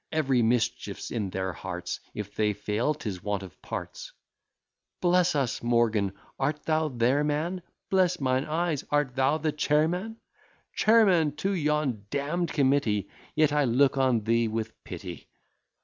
[0.11, 4.11] Every mischief's in their hearts; If they fail, 'tis want of parts.
[4.99, 5.61] Bless us!
[5.61, 7.61] Morgan, art thou there, man?
[7.91, 8.83] Bless mine eyes!
[8.89, 10.17] art thou the chairman?
[10.73, 13.09] Chairman to yon damn'd committee!
[13.35, 15.29] Yet I look on thee with pity.